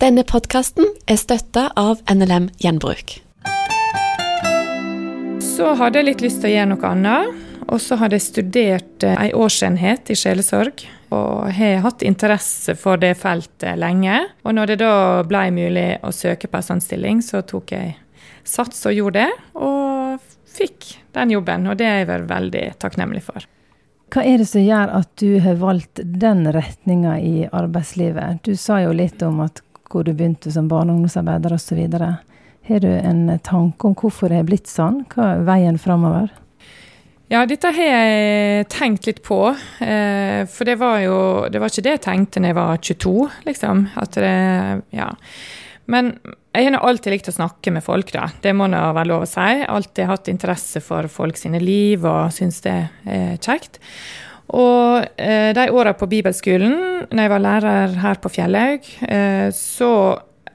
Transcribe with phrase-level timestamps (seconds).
[0.00, 3.18] Denne podkasten er støtta av NLM Gjenbruk.
[5.44, 7.42] Så hadde jeg litt lyst til å gjøre noe annet.
[7.68, 10.86] Og så hadde jeg studert eh, ei årsenhet i sjelesorg.
[11.12, 14.22] Og har hatt interesse for det feltet lenge.
[14.48, 14.96] Og når det da
[15.28, 17.92] ble mulig å søke på en sånn stilling, så tok jeg
[18.40, 19.48] sats og gjorde det.
[19.60, 21.68] Og fikk den jobben.
[21.68, 23.44] Og det er jeg vel veldig takknemlig for.
[24.10, 28.40] Hva er det som gjør at du har valgt den retninga i arbeidslivet?
[28.48, 29.60] Du sa jo litt om at
[29.90, 31.80] hvor du begynte som barne- og ungdomsarbeider osv.
[32.70, 35.04] Har du en tanke om hvorfor det har blitt sånn?
[35.10, 36.30] Hva er veien framover?
[37.30, 39.38] Ja, dette har jeg tenkt litt på.
[39.84, 43.30] Eh, for det var jo Det var ikke det jeg tenkte da jeg var 22,
[43.46, 43.88] liksom.
[43.96, 45.10] At det Ja.
[45.86, 46.18] Men
[46.54, 48.28] jeg har alltid likt å snakke med folk, da.
[48.42, 49.64] Det må nå være lov å si.
[49.66, 53.78] Alltid hatt interesse for folk sine liv og syns det er kjekt.
[54.56, 59.90] Og eh, de åra på bibelskolen, når jeg var lærer her på Fjellhaug, eh, så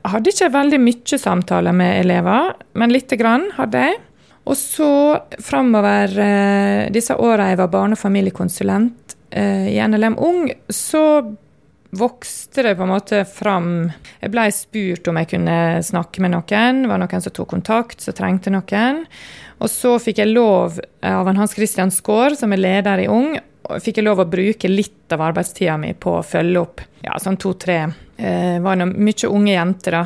[0.05, 4.01] hadde jeg ikke veldig mye samtaler med elever, men lite grann hadde jeg.
[4.45, 4.89] Og så
[5.41, 11.01] framover eh, disse åra jeg var barne- og familiekonsulent eh, i NLM Ung, så
[11.95, 13.67] vokste det på en måte fram
[14.19, 16.83] Jeg blei spurt om jeg kunne snakke med noen.
[16.83, 19.05] Det var noen som tok kontakt, som trengte noen.
[19.63, 23.37] Og så fikk jeg lov av Hans Christian Skaar, som er leder i Ung,
[23.81, 27.37] fikk jeg lov å bruke litt av arbeidstida mi på å følge opp ja, sånn
[27.41, 27.79] to-tre
[28.17, 30.05] eh, var det mye unge jenter, da.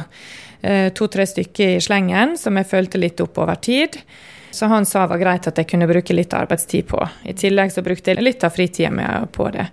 [0.61, 4.02] Eh, to-tre stykker i slengen som jeg følte litt opp over tid.
[4.52, 6.99] Så han sa det var greit at jeg kunne bruke litt arbeidstid på.
[7.30, 9.67] I tillegg så brukte jeg litt av fritida mi på det.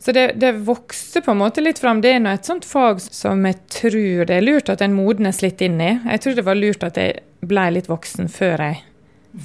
[0.00, 2.00] Så det, det, vokste på en måte litt fram.
[2.00, 5.42] Det er nå et sånt fag som jeg tror det er lurt at en modnes
[5.44, 5.92] litt inn i.
[6.14, 8.82] Jeg tror det var lurt at jeg ble litt voksen før jeg,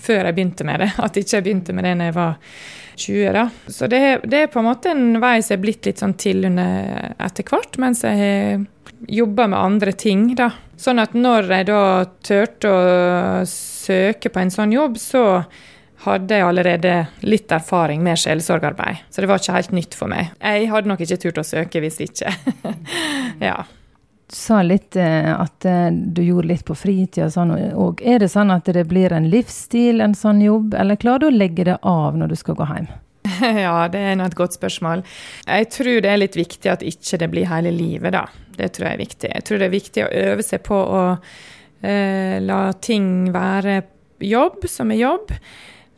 [0.08, 0.92] før jeg begynte med det.
[1.04, 2.40] At ikke jeg begynte med det når jeg var
[2.98, 3.46] 20, da.
[3.68, 6.48] Så det, det, er på en måte en vei som er blitt litt sånn til
[6.50, 8.66] under etter hvert, mens jeg har
[9.08, 10.52] jobba med andre ting, da.
[10.78, 11.82] Sånn at når jeg da
[12.26, 15.24] turte å søke på en sånn jobb, så
[16.06, 16.94] hadde jeg allerede
[17.26, 19.08] litt erfaring med sjelesorgarbeid.
[19.10, 20.34] Så det var ikke helt nytt for meg.
[20.38, 22.34] Jeg hadde nok ikke turt å søke hvis ikke.
[23.50, 23.58] ja.
[24.34, 28.28] Sa litt eh, at eh, du gjorde litt på fritida og sånn Og Er det
[28.34, 31.78] sånn at det blir en livsstil, en sånn jobb, eller klarer du å legge det
[31.88, 32.90] av når du skal gå hjem?
[33.66, 35.04] Ja, det er et godt spørsmål.
[35.48, 38.26] Jeg tror det er litt viktig at ikke det blir hele livet, da.
[38.58, 39.32] Det tror jeg er viktig.
[39.32, 41.02] Jeg tror det er viktig å øve seg på å
[41.86, 43.82] eh, la ting være
[44.28, 45.34] jobb som er jobb.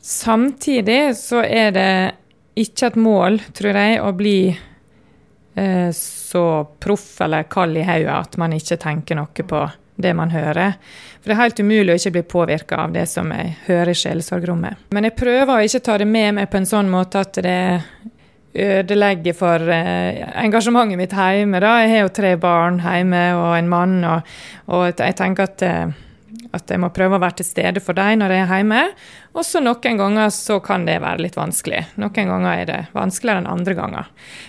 [0.05, 1.91] Samtidig så er det
[2.59, 4.39] ikke et mål, tror jeg, å bli
[5.95, 6.43] så
[6.79, 9.63] proff eller kald i hodet at man ikke tenker noe på
[9.99, 10.77] det man hører.
[11.19, 13.97] For det er helt umulig å ikke bli påvirka av det som jeg hører i
[13.99, 14.87] sjelesorgrommet.
[14.95, 17.59] Men jeg prøver å ikke ta det med meg på en sånn måte at det
[18.59, 21.59] ødelegger for eh, engasjementet mitt hjemme.
[21.61, 21.73] Da.
[21.83, 24.31] Jeg har jo tre barn hjemme og en mann, og,
[24.71, 25.97] og jeg tenker at eh,
[26.55, 28.83] at jeg må prøve å være til stede for dem når jeg er hjemme.
[29.37, 31.83] Og så noen ganger så kan det være litt vanskelig.
[32.01, 34.07] Noen ganger er det vanskeligere enn andre ganger.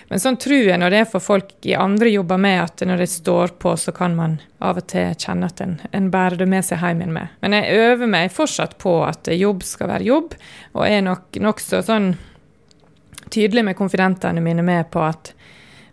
[0.09, 3.03] Men sånn tror jeg når det er for folk i andre jobber med, at når
[3.03, 6.49] det står på, så kan man av og til kjenne at en, en bærer det
[6.49, 7.37] med seg hjem igjen med.
[7.41, 10.35] Men jeg øver meg fortsatt på at jobb skal være jobb,
[10.77, 12.13] og er nok nokså sånn
[13.31, 15.33] tydelig med konfidentene mine med på at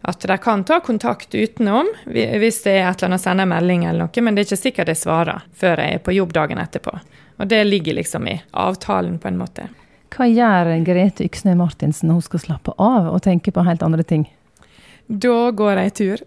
[0.03, 3.53] at de kan ta kontakt utenom hvis det er et eller annet å sende en
[3.53, 6.35] melding eller noe, men det er ikke sikkert jeg svarer før jeg er på jobb
[6.37, 6.95] dagen etterpå.
[7.39, 9.69] Og det ligger liksom i avtalen, på en måte.
[10.15, 14.07] Hva gjør Grete Yksnøy Martinsen når hun skal slappe av og tenke på helt andre
[14.07, 14.27] ting?
[15.09, 16.23] Da går jeg tur.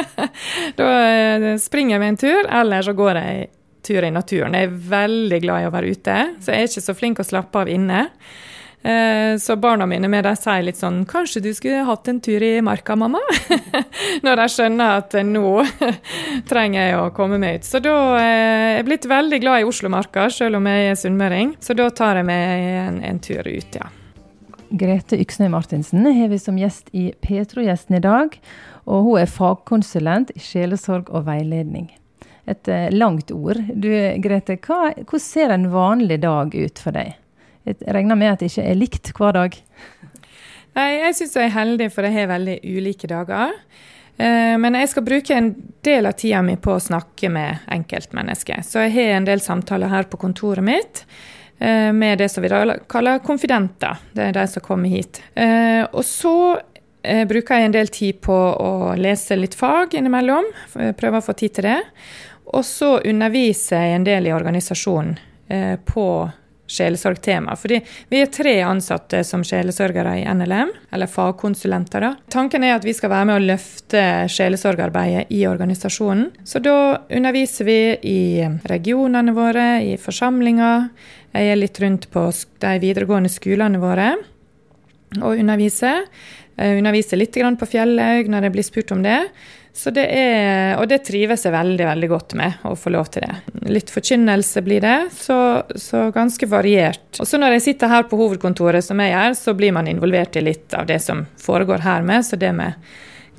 [0.80, 3.48] da eh, springer jeg en tur, eller så går jeg
[3.86, 4.56] tur i naturen.
[4.56, 7.26] Jeg er veldig glad i å være ute, så jeg er ikke så flink å
[7.28, 8.06] slappe av inne.
[8.82, 12.42] Eh, så barna mine med de sier litt sånn 'Kanskje du skulle hatt en tur
[12.42, 13.18] i marka, mamma?'
[14.24, 15.66] Når de skjønner at nå
[16.50, 17.64] trenger jeg å komme meg ut.
[17.66, 21.56] Så da eh, er jeg blitt veldig glad i Oslomarka, selv om jeg er sunnmøring.
[21.60, 23.90] Så da tar jeg meg en, en tur ut, ja.
[24.70, 28.36] Grete Yksnøy Martinsen har vi som gjest i Petro-gjesten i dag.
[28.88, 31.88] Og hun er fagkonsulent i sjelesorg og veiledning.
[32.48, 33.60] Et eh, langt ord.
[33.74, 33.90] Du
[34.22, 37.16] Grete, hva, hvordan ser en vanlig dag ut for deg?
[37.68, 39.60] Jeg regner med at det ikke er likt hver dag?
[40.78, 43.54] Nei, jeg syns jeg er heldig, for jeg har veldig ulike dager.
[44.18, 45.52] Eh, men jeg skal bruke en
[45.86, 48.64] del av tida mi på å snakke med enkeltmennesker.
[48.66, 51.04] Så jeg har en del samtaler her på kontoret mitt
[51.58, 54.02] eh, med det som vi kaller konfidenter.
[54.12, 55.22] Det er de som kommer hit.
[55.34, 56.34] Eh, og så
[57.08, 60.44] bruker jeg en del tid på å lese litt fag innimellom.
[60.98, 61.78] Prøver å få tid til det.
[62.50, 65.14] Og så underviser jeg en del i organisasjonen
[65.88, 66.04] på
[66.68, 67.56] sjelesorgtema.
[67.56, 67.80] Fordi
[68.10, 72.04] vi er tre ansatte som sjelesørgere i NLM, eller fagkonsulenter.
[72.04, 72.14] da.
[72.30, 76.30] Tanken er at vi skal være med å løfte sjelesorgarbeidet i organisasjonen.
[76.44, 78.20] Så da underviser vi i
[78.70, 80.90] regionene våre, i forsamlinger.
[81.32, 82.28] Jeg er litt rundt på
[82.62, 84.12] de videregående skolene våre
[85.22, 86.04] og underviser.
[86.58, 89.20] Jeg underviser litt på Fjellhaug når jeg blir spurt om det.
[89.78, 93.22] Så det er, og det trives jeg veldig veldig godt med, å få lov til
[93.22, 93.60] det.
[93.70, 95.36] Litt forkynnelse blir det, så,
[95.78, 97.04] så ganske variert.
[97.22, 100.34] Og så når jeg sitter her på hovedkontoret, som jeg gjør, så blir man involvert
[100.34, 102.74] i litt av det som foregår her med, så det med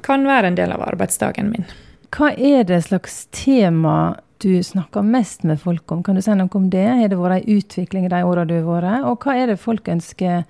[0.06, 1.68] kan være en del av arbeidsdagen min.
[2.16, 6.06] Hva er det slags tema du snakker mest med folk om?
[6.08, 6.86] Kan du si noe om det?
[6.88, 9.10] Har det vært en utvikling i de åra du har vært?
[9.10, 10.46] Og hva er det folk ønsker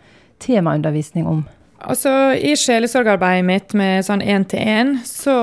[0.46, 1.42] temaundervisning om?
[1.80, 5.40] Altså, I sjelesorgarbeidet mitt med sånn én-til-én, så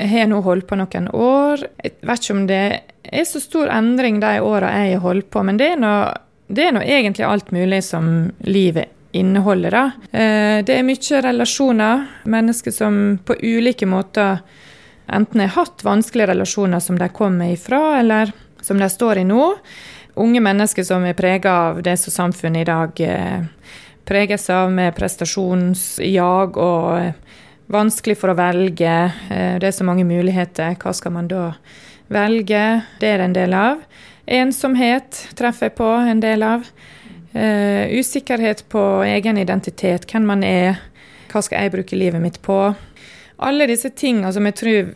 [0.00, 1.66] jeg har nå holdt på noen år.
[1.82, 2.62] Jeg vet ikke om det
[3.04, 6.16] er så stor endring de åra jeg har holdt på, men det er,
[6.48, 9.74] det er nå egentlig alt mulig som livet inneholder.
[9.74, 9.84] Da.
[10.12, 12.06] Eh, det er mye relasjoner.
[12.30, 14.40] Mennesker som på ulike måter
[15.10, 18.32] enten har hatt vanskelige relasjoner som de kommer ifra, eller
[18.62, 19.54] som de står i nå.
[20.20, 23.42] Unge mennesker som er prega av det som samfunnet i dag eh,
[24.06, 27.12] preges av, med prestasjonsjag og
[27.70, 28.94] vanskelig for å velge.
[29.30, 30.76] Eh, det er så mange muligheter.
[30.80, 31.52] Hva skal man da
[32.12, 32.64] velge?
[33.00, 33.84] Det er det en del av.
[34.30, 36.66] Ensomhet treffer jeg på en del av.
[37.30, 40.80] Uh, usikkerhet på egen identitet, hvem man er.
[41.30, 42.56] Hva skal jeg bruke livet mitt på?
[43.46, 44.88] Alle disse tingene som jeg tror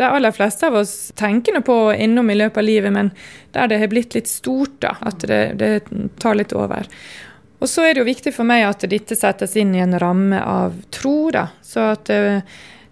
[0.00, 3.10] de aller fleste av oss tenker på innom i løpet av livet, men
[3.52, 5.72] der det har blitt litt stort, da, at det, det
[6.22, 6.86] tar litt over.
[7.60, 10.38] Og så er det jo viktig for meg at dette settes inn i en ramme
[10.40, 11.50] av tro, da.
[11.62, 12.40] Så at uh,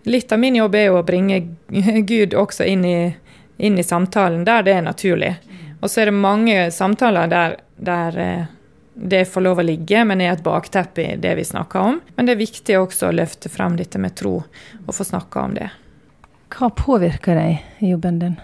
[0.05, 1.41] litt av min jobb er jo å bringe
[2.13, 2.99] Gud også inn i,
[3.57, 5.33] inn i samtalen der det er naturlig.
[5.81, 8.47] Og så er det mange samtaler der, der uh,
[8.93, 12.01] det får lov å ligge, men er et bakteppe i det vi snakker om.
[12.17, 14.41] Men det er viktig også å løfte frem dette med tro,
[14.85, 15.71] og få snakka om det.
[16.53, 18.39] Hva påvirker deg i jobben din?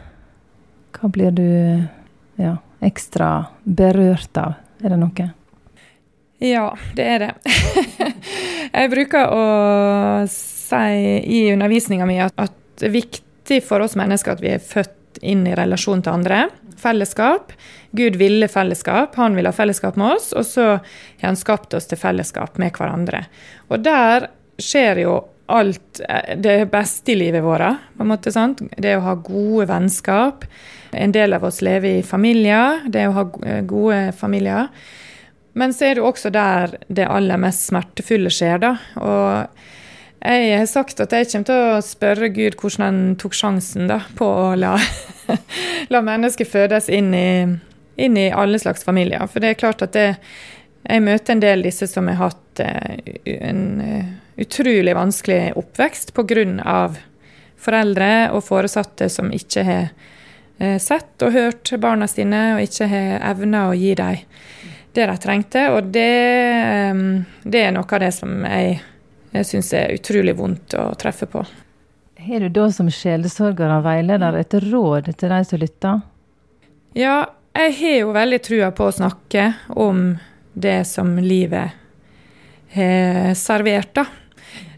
[0.94, 1.48] Hva blir du
[2.40, 4.60] ja, ekstra berørt av?
[4.84, 5.32] Er det noe?
[6.44, 7.30] Ja, det er det.
[8.74, 9.44] jeg bruker å
[10.28, 10.90] si
[11.24, 15.22] i undervisninga mi at, at, det er viktig for oss mennesker at vi er født
[15.24, 16.40] inn i relasjon til andre.
[16.80, 17.54] Fellesskap.
[17.96, 21.86] Gud ville fellesskap, han ville ha fellesskap med oss, og så har han skapt oss
[21.88, 23.22] til fellesskap med hverandre.
[23.70, 24.26] Og der
[24.60, 25.14] skjer jo
[25.54, 27.78] alt eh, det beste i livet vårt.
[27.96, 28.60] på en måte, sant?
[28.76, 30.44] Det å ha gode vennskap.
[30.92, 32.84] En del av oss lever i familier.
[32.88, 33.24] Det å ha
[33.64, 34.68] gode familier.
[35.54, 38.72] Men så er det også der det aller mest smertefulle skjer, da.
[38.98, 39.60] Og
[40.24, 44.00] jeg har sagt at jeg kommer til å spørre Gud hvordan han tok sjansen da,
[44.18, 44.72] på å la,
[45.92, 47.28] la mennesker fødes inn i,
[48.00, 49.26] inn i, alle slags familier.
[49.30, 50.08] For det er klart at det,
[50.82, 56.88] jeg møter en del disse som har hatt eh, en eh, utrolig vanskelig oppvekst pga.
[57.64, 59.86] foreldre og foresatte som ikke har
[60.58, 64.24] eh, sett og hørt barna sine, og ikke har evna å gi dem
[64.94, 65.66] det de trengte.
[65.74, 66.08] Og det,
[66.62, 68.80] ehm, det, er noe av det som jeg,
[69.34, 71.44] jeg syns er utrolig vondt å treffe på.
[72.24, 76.04] Har du da som sjelesorger og veileder et råd til de som lytter?
[76.96, 77.16] Ja,
[77.54, 80.14] jeg har jo veldig trua på å snakke om
[80.54, 81.74] det som livet
[82.74, 84.06] har servert, da.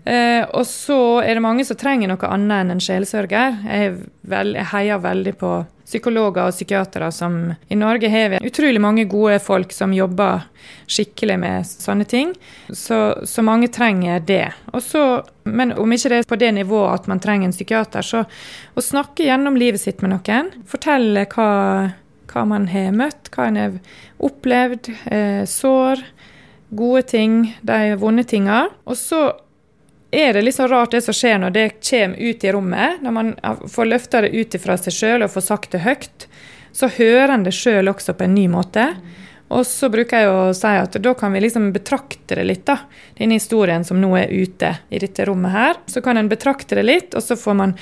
[0.07, 3.57] Eh, og så er det mange som trenger noe annet enn en sjelesørger.
[3.67, 3.97] Jeg,
[4.31, 5.53] jeg heier veldig på
[5.87, 7.37] psykologer og psykiatere som
[7.69, 10.49] I Norge har vi utrolig mange gode folk som jobber
[10.91, 12.33] skikkelig med sånne ting.
[12.69, 14.49] Så, så mange trenger det.
[14.75, 15.05] Også,
[15.45, 18.25] men om ikke det er på det nivået at man trenger en psykiater, så
[18.75, 21.51] å snakke gjennom livet sitt med noen, fortelle hva,
[22.33, 23.81] hva man har møtt, hva en har
[24.27, 26.03] opplevd, eh, sår,
[26.77, 28.67] gode ting, de vonde tinga.
[28.91, 29.29] Og så
[30.11, 33.03] er det litt så rart det som skjer når det kommer ut i rommet.
[33.03, 33.35] Når man
[33.71, 36.27] får løfta det ut fra seg sjøl og får sagt det høyt,
[36.77, 38.91] så hører en det sjøl også på en ny måte.
[39.49, 42.81] Og så bruker jeg å si at da kan vi liksom betrakte det litt, da.
[43.19, 45.79] Denne historien som nå er ute i dette rommet her.
[45.87, 47.77] Så kan en betrakte det litt, og så får man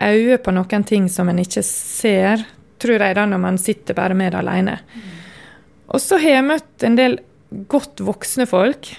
[0.00, 2.46] øye på noen ting som en ikke ser,
[2.80, 4.78] tror jeg, da, når man sitter bare med det alene.
[5.90, 7.18] Og så har jeg møtt en del
[7.68, 8.94] godt voksne folk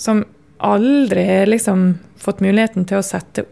[0.00, 0.24] som
[0.58, 3.44] aldri liksom fått muligheten til å sette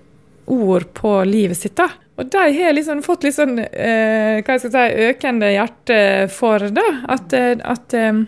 [0.46, 1.76] ord på livet sitt.
[1.76, 1.88] da.
[2.16, 5.98] Og de har liksom fått litt sånn eh, hva jeg si, økende hjerte
[6.32, 6.68] for.
[6.74, 8.20] da, At, eh, at eh,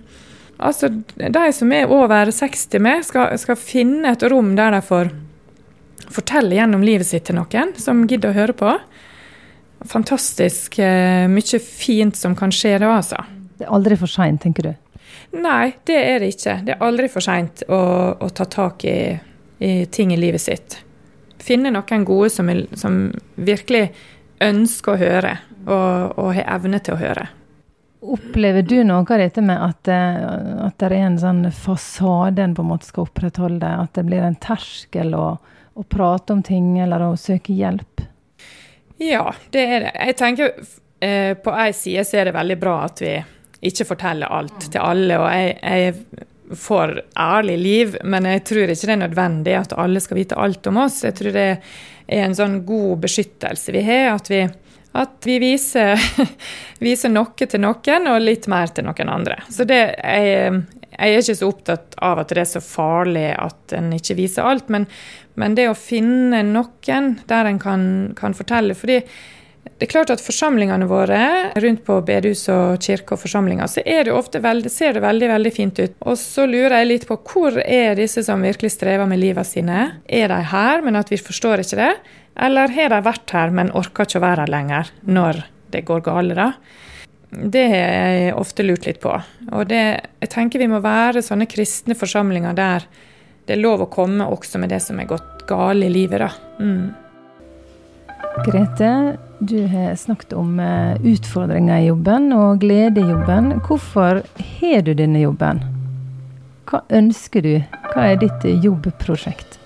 [0.59, 5.12] altså, de som er over 60 med, skal, skal, finne et rom der de får
[6.11, 8.75] fortelle gjennom livet sitt til noen som gidder å høre på.
[9.87, 13.23] Fantastisk eh, mye fint som kan skje da, altså.
[13.56, 14.75] Det er aldri for seint, tenker du?
[15.37, 16.58] Nei, det er det ikke.
[16.66, 17.80] Det er aldri for seint å,
[18.18, 18.99] å, ta tak i,
[19.58, 20.78] i, ting i livet sitt.
[21.42, 23.00] Finne noen gode som, som
[23.37, 23.90] virkelig
[24.42, 25.35] ønsker å høre,
[25.66, 27.26] og, og har evne til å høre.
[28.06, 32.54] Opplever du noe av dette med at, eh, at det er en sånn fasade en
[32.54, 33.66] på en måte skal opprettholde?
[33.66, 35.28] At det blir en terskel å,
[35.75, 38.04] å prate om ting eller å søke hjelp?
[39.02, 39.94] Ja, det er det.
[39.96, 40.52] Jeg tenker
[41.00, 43.16] eh, på ei side så er det veldig bra at vi
[43.68, 45.18] ikke forteller alt til alle.
[45.20, 50.02] og jeg, jeg får ærlig liv, men jeg tror ikke det er nødvendig at alle
[50.02, 51.02] skal vite alt om oss.
[51.04, 51.49] Jeg tror det
[52.06, 54.14] er en sånn god beskyttelse vi har.
[54.14, 54.46] at vi
[54.96, 56.00] at vi viser,
[56.87, 59.38] viser, noe til noen og litt mer til noen andre.
[59.52, 63.76] Så det, jeg, jeg, er ikke så opptatt av at det er så farlig at
[63.76, 64.88] en ikke viser alt, men,
[65.37, 69.02] men det å finne noen der en kan, kan, fortelle fordi
[69.76, 71.18] det er klart at Forsamlingene våre
[71.61, 75.78] rundt på bedehus og kirke og forsamlinger, så det veldig, ser det veldig veldig fint
[75.78, 75.99] ut.
[76.00, 80.00] Og så lurer jeg litt på hvor er disse som virkelig strever med livet sine?
[80.09, 81.92] Er de her, men at vi forstår ikke det?
[82.40, 86.00] Eller har de vært her, men orker ikke å være her lenger når det går
[86.09, 86.37] galt?
[86.37, 86.50] da?
[87.37, 89.12] Det har jeg ofte lurt litt på.
[89.52, 89.85] Og det,
[90.25, 92.88] jeg tenker vi må være sånne kristne forsamlinger der
[93.47, 96.25] det er lov å komme også med det som er gått galt i livet.
[96.25, 96.30] da.
[96.59, 96.95] Mm.
[98.47, 98.90] Grete,
[99.38, 103.52] du har snakket om eh, utfordringer i jobben og glede i jobben.
[103.66, 104.23] Hvorfor
[104.61, 105.62] har du denne jobben?
[106.66, 107.55] Hva ønsker du?
[107.93, 109.61] Hva er ditt jobbprosjekt?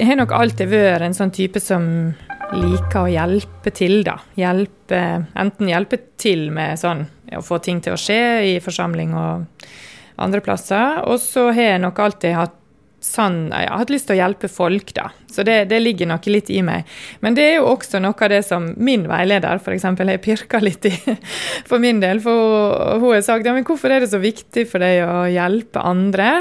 [0.00, 1.84] jeg har nok alltid vært en sånn type som
[2.56, 4.16] liker å hjelpe til, da.
[4.38, 5.00] Hjelpe,
[5.38, 7.04] enten hjelpe til med sånn
[7.36, 9.66] å få ting til å skje i forsamling og
[10.20, 11.02] andre plasser.
[11.04, 12.56] Og så har jeg nok alltid hatt
[13.00, 15.08] sånn Jeg har hatt lyst til å hjelpe folk, da.
[15.30, 16.88] Så det, det ligger noe litt i meg.
[17.24, 19.86] Men det er jo også noe av det som min veileder f.eks.
[19.88, 20.94] har pirka litt i
[21.70, 22.20] for min del.
[22.24, 25.84] For hun har sagt ja, men hvorfor er det så viktig for deg å hjelpe
[25.84, 26.32] andre?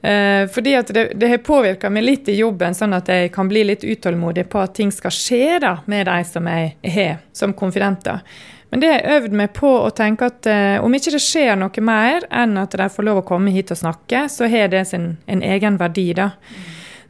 [0.00, 3.50] Eh, fordi at det, det har påvirka meg litt i jobben, sånn at jeg kan
[3.50, 7.52] bli litt utålmodig på at ting skal skje da, med de som jeg har som
[7.56, 8.24] konfidenter.
[8.70, 11.56] Men det har jeg øvd meg på å tenke at eh, om ikke det skjer
[11.58, 14.84] noe mer enn at de får lov å komme hit og snakke, så har det
[14.92, 16.30] sin, en egen verdi, da.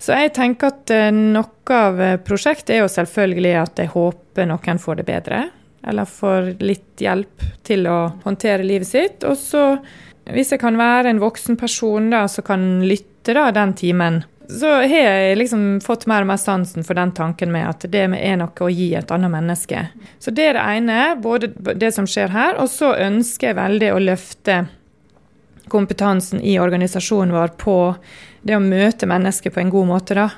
[0.01, 4.49] Så jeg tenker at eh, noe av eh, prosjektet er jo selvfølgelig at jeg håper
[4.49, 5.43] noen får det bedre.
[5.91, 9.25] Eller får litt hjelp til å håndtere livet sitt.
[9.29, 9.65] Og så
[10.33, 14.23] hvis jeg kan være en voksen person da, som kan lytte da, den timen,
[14.59, 18.03] så har jeg liksom fått mer og mer sansen for den tanken med at det
[18.09, 19.87] er noe å gi et annet menneske.
[20.19, 23.93] Så det er det ene, både det som skjer her, og så ønsker jeg veldig
[23.95, 24.59] å løfte
[25.71, 27.77] kompetansen i organisasjonen vår på
[28.43, 30.19] det å møte mennesker på en god måte.
[30.19, 30.29] da.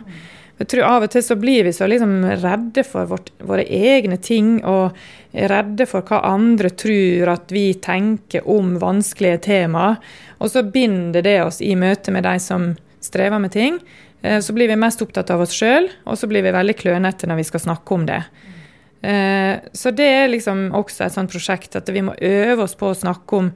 [0.61, 4.19] Jeg tror Av og til så blir vi så liksom redde for vårt, våre egne
[4.23, 4.93] ting og
[5.33, 9.97] redde for hva andre tror at vi tenker om vanskelige temaer.
[10.39, 13.81] Og så binder det oss i møte med de som strever med ting.
[14.23, 17.29] Eh, så blir vi mest opptatt av oss sjøl, og så blir vi veldig klønete
[17.29, 18.23] når vi skal snakke om det.
[19.03, 22.93] Eh, så det er liksom også et sånt prosjekt at vi må øve oss på
[22.93, 23.51] å snakke om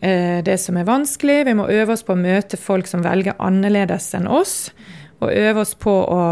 [0.00, 1.42] eh, det som er vanskelig.
[1.50, 4.72] Vi må øve oss på å møte folk som velger annerledes enn oss
[5.20, 6.24] og øve oss på å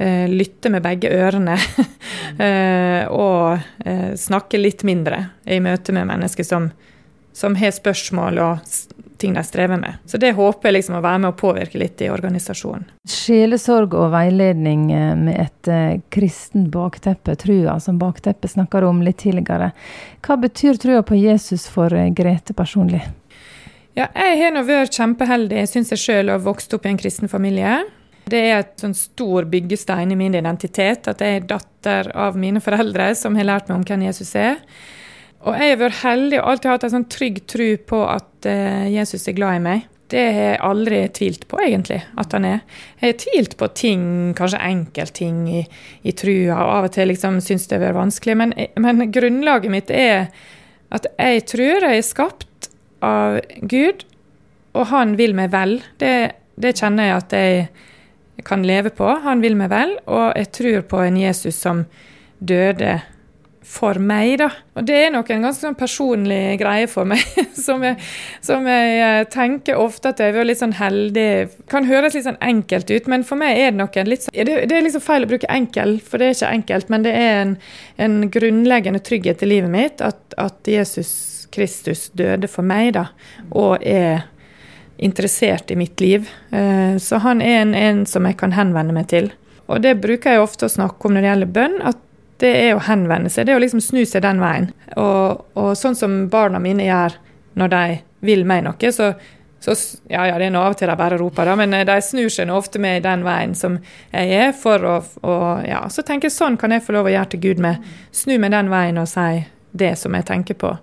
[0.00, 1.58] lytte med begge ørene.
[3.12, 3.60] og
[4.16, 6.70] snakke litt mindre i møte med mennesker som,
[7.36, 8.70] som har spørsmål og
[9.20, 10.00] ting de strever med.
[10.06, 12.86] Så det håper jeg liksom å være med å påvirke litt i organisasjonen.
[13.08, 19.20] Sjelesorg og veiledning eh, med et eh, kristen bakteppe, trua som bakteppe, snakker om litt
[19.22, 19.70] tidligere.
[20.24, 23.02] Hva betyr trua på Jesus for eh, Grete personlig?
[23.98, 27.28] Ja, jeg har nå vært kjempeheldig, syns jeg sjøl, og vokst opp i en kristen
[27.28, 27.82] familie.
[28.30, 32.62] Det er et sånn stor byggestein i min identitet at jeg er datter av mine
[32.62, 34.60] foreldre som har lært meg om hvem Jesus er.
[35.40, 38.84] Og jeg har vært heldig og alltid hatt en sånn trygg tro på at uh,
[38.92, 39.86] Jesus er glad i meg.
[40.10, 42.62] Det har jeg aldri tvilt på, egentlig, at han er.
[42.98, 44.04] Jeg har tvilt på ting,
[44.36, 45.60] kanskje enkeltting i,
[46.02, 49.70] i trua, og av og til liksom syns det har vært vanskelig, men, men grunnlaget
[49.70, 50.32] mitt er
[50.90, 52.70] at jeg tror jeg er skapt
[53.06, 53.38] av
[53.70, 54.02] Gud,
[54.74, 55.78] og han vil meg vel.
[56.02, 56.14] Det,
[56.58, 59.06] det kjenner jeg at jeg kan leve på.
[59.22, 61.84] Han vil meg vel, og jeg tror på en Jesus som
[62.38, 62.98] døde
[63.70, 64.48] for meg, da.
[64.74, 67.22] Og det er nok en ganske sånn personlig greie for meg,
[67.66, 68.00] som, jeg,
[68.44, 71.30] som jeg, eh, tenker ofte at jeg er litt sånn heldig
[71.70, 74.34] Kan høres litt sånn enkelt ut, men for meg er det nok en litt sånn
[74.34, 77.14] Det, det er liksom feil å bruke enkel, for det er ikke enkelt, men det
[77.14, 77.56] er en,
[78.02, 83.08] en grunnleggende trygghet i livet mitt at, at Jesus Kristus døde for meg, da,
[83.50, 84.26] og er
[85.00, 86.28] interessert i mitt liv.
[86.50, 89.30] Eh, så han er en, en, som jeg kan henvende meg til.
[89.70, 91.98] Og det bruker jeg ofte å snakke om når det gjelder bønn, at
[92.40, 93.46] det er å henvende seg.
[93.46, 94.70] Det er å liksom snu seg den veien.
[95.00, 97.18] Og, og sånn som barna mine gjør
[97.60, 97.84] når de
[98.24, 99.10] vil meg noe, så,
[99.60, 99.74] så
[100.08, 102.28] ja, ja, det er nå av og til de bare roper, da, men de snur
[102.32, 103.78] seg nå ofte med den veien som
[104.12, 107.14] jeg er, for å, og, Ja, så tenker jeg sånn kan jeg få lov å
[107.14, 107.80] gjøre til Gud med.
[108.12, 110.74] Snu meg den veien og si det som jeg tenker på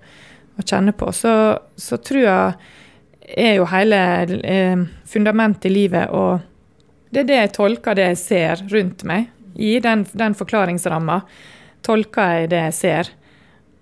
[0.58, 1.12] og kjenner på.
[1.14, 1.32] Så,
[1.78, 2.54] så jeg
[3.38, 3.98] er jo hele
[4.42, 6.40] eh, fundamentet i livet, og
[7.14, 9.30] det er det jeg tolker det jeg ser rundt meg.
[9.58, 11.22] I den, den forklaringsramma
[11.86, 13.12] tolker jeg det jeg ser,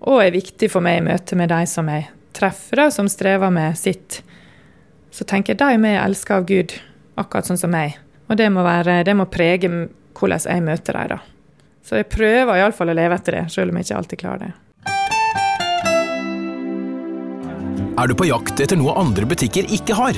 [0.05, 3.51] og er viktig for meg i møte med de som jeg treffer, og som strever
[3.53, 4.21] med sitt.
[5.11, 6.75] Så tenker jeg de med elsker av Gud,
[7.19, 7.97] akkurat sånn som meg.
[8.29, 9.69] Og det må, være, det må prege
[10.15, 11.19] hvordan jeg møter dem, da.
[11.85, 14.53] Så jeg prøver iallfall å leve etter det, selv om jeg ikke alltid klarer det.
[17.95, 20.17] Er du på jakt etter noe andre butikker ikke har?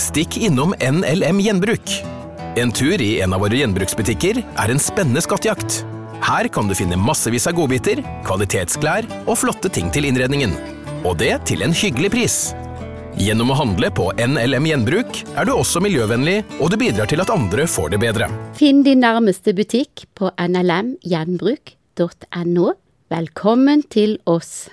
[0.00, 2.17] Stikk innom NLM Gjenbruk.
[2.56, 5.84] En tur i en av våre gjenbruksbutikker er en spennende skattejakt.
[6.24, 10.52] Her kan du finne massevis av godbiter, kvalitetsklær og flotte ting til innredningen.
[11.06, 12.54] Og det til en hyggelig pris.
[13.18, 17.30] Gjennom å handle på NLM Gjenbruk er du også miljøvennlig, og du bidrar til at
[17.34, 18.26] andre får det bedre.
[18.58, 22.66] Finn din nærmeste butikk på nlmgjenbruk.no.
[23.08, 24.68] Velkommen til oss.